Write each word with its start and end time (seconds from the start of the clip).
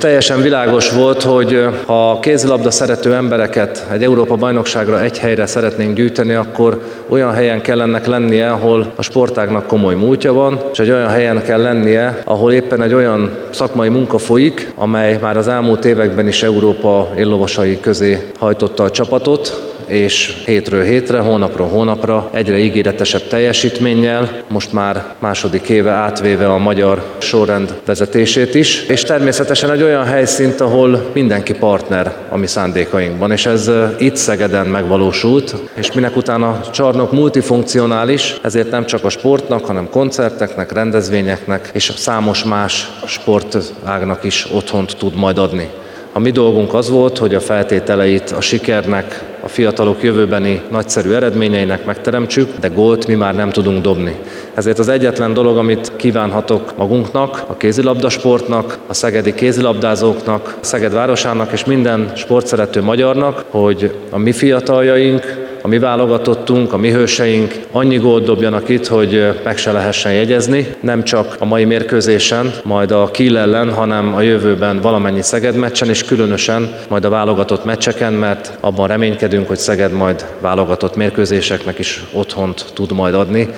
Teljesen 0.00 0.42
világos 0.42 0.90
volt, 0.90 1.22
hogy 1.22 1.66
ha 1.86 2.10
a 2.10 2.20
kézilabda 2.20 2.70
szerető 2.70 3.14
embereket 3.14 3.86
egy 3.92 4.02
Európa 4.02 4.34
bajnokságra 4.34 5.02
egy 5.02 5.18
helyre 5.18 5.46
szeretnénk 5.46 5.96
gyűjteni, 5.96 6.34
akkor 6.34 6.82
olyan 7.08 7.32
helyen 7.32 7.60
kell 7.60 7.80
ennek 7.80 8.06
lennie, 8.06 8.50
ahol 8.50 8.92
a 8.96 9.02
sportágnak 9.02 9.66
komoly 9.66 9.94
múltja 9.94 10.32
van, 10.32 10.60
és 10.72 10.78
egy 10.78 10.90
olyan 10.90 11.08
helyen 11.08 11.42
kell 11.42 11.60
lennie, 11.60 12.22
ahol 12.24 12.52
éppen 12.52 12.82
egy 12.82 12.94
olyan 12.94 13.38
szakmai 13.50 13.88
munka 13.88 14.18
folyik, 14.18 14.72
amely 14.74 15.18
már 15.20 15.36
az 15.36 15.48
elmúlt 15.48 15.84
években 15.84 16.28
is 16.28 16.42
Európa 16.42 17.08
éllovasai 17.16 17.80
közé 17.80 18.30
hajtotta 18.38 18.82
a 18.82 18.90
csapatot, 18.90 19.74
és 19.86 20.42
hétről 20.44 20.82
hétre, 20.82 21.18
hónapról 21.18 21.68
hónapra 21.68 22.30
egyre 22.32 22.58
ígéretesebb 22.58 23.26
teljesítménnyel, 23.28 24.42
most 24.48 24.72
már 24.72 25.04
második 25.18 25.68
éve 25.68 25.90
átvéve 25.90 26.48
a 26.48 26.58
magyar 26.58 27.02
sorrend 27.18 27.80
vezetését 27.84 28.54
is, 28.54 28.82
és 28.82 29.02
természetesen 29.02 29.70
egy 29.70 29.82
olyan 29.82 30.04
helyszínt, 30.04 30.60
ahol 30.60 31.10
mindenki 31.12 31.54
partner 31.54 32.14
a 32.28 32.36
mi 32.36 32.46
szándékainkban, 32.46 33.32
és 33.32 33.46
ez 33.46 33.70
itt 33.98 34.16
Szegeden 34.16 34.66
megvalósult, 34.66 35.54
és 35.74 35.92
minek 35.92 36.16
utána 36.16 36.48
a 36.48 36.70
csarnok 36.70 37.12
multifunkcionális, 37.12 38.36
ezért 38.42 38.70
nem 38.70 38.86
csak 38.86 39.04
a 39.04 39.08
sportnak, 39.08 39.64
hanem 39.64 39.88
koncerteknek, 39.90 40.72
rendezvényeknek 40.72 41.70
és 41.72 41.92
számos 41.96 42.44
más 42.44 42.90
sportágnak 43.06 44.24
is 44.24 44.46
otthont 44.52 44.96
tud 44.96 45.14
majd 45.14 45.38
adni. 45.38 45.70
A 46.12 46.18
mi 46.18 46.30
dolgunk 46.30 46.74
az 46.74 46.90
volt, 46.90 47.18
hogy 47.18 47.34
a 47.34 47.40
feltételeit 47.40 48.30
a 48.30 48.40
sikernek, 48.40 49.22
a 49.46 49.48
fiatalok 49.48 50.02
jövőbeni 50.02 50.62
nagyszerű 50.70 51.12
eredményeinek 51.12 51.84
megteremtsük, 51.84 52.48
de 52.60 52.68
gólt 52.68 53.06
mi 53.06 53.14
már 53.14 53.34
nem 53.34 53.50
tudunk 53.50 53.82
dobni. 53.82 54.16
Ezért 54.54 54.78
az 54.78 54.88
egyetlen 54.88 55.32
dolog, 55.32 55.56
amit 55.56 55.92
kívánhatok 55.96 56.76
magunknak, 56.76 57.44
a 57.46 57.56
kézilabdasportnak, 57.56 58.78
a 58.86 58.94
szegedi 58.94 59.34
kézilabdázóknak, 59.34 60.56
Szeged 60.60 60.92
városának 60.92 61.52
és 61.52 61.64
minden 61.64 62.12
sportszerető 62.14 62.82
magyarnak, 62.82 63.44
hogy 63.48 63.94
a 64.10 64.18
mi 64.18 64.32
fiataljaink, 64.32 65.55
a 65.66 65.68
mi 65.68 65.78
válogatottunk, 65.78 66.72
a 66.72 66.76
mi 66.76 66.90
hőseink 66.90 67.54
annyi 67.72 67.96
gólt 67.96 68.24
dobjanak 68.24 68.68
itt, 68.68 68.86
hogy 68.86 69.40
meg 69.44 69.56
se 69.56 69.72
lehessen 69.72 70.12
jegyezni, 70.12 70.74
nem 70.80 71.04
csak 71.04 71.36
a 71.38 71.44
mai 71.44 71.64
mérkőzésen, 71.64 72.52
majd 72.64 72.90
a 72.90 73.10
Kiel 73.10 73.38
ellen, 73.38 73.72
hanem 73.72 74.14
a 74.14 74.20
jövőben 74.20 74.80
valamennyi 74.80 75.22
Szeged 75.22 75.56
meccsen, 75.56 75.88
és 75.88 76.04
különösen 76.04 76.74
majd 76.88 77.04
a 77.04 77.08
válogatott 77.08 77.64
meccseken, 77.64 78.12
mert 78.12 78.58
abban 78.60 78.86
reménykedünk, 78.86 79.48
hogy 79.48 79.56
Szeged 79.56 79.92
majd 79.92 80.26
válogatott 80.40 80.96
mérkőzéseknek 80.96 81.78
is 81.78 82.04
otthont 82.12 82.64
tud 82.74 82.92
majd 82.92 83.14
adni. 83.14 83.48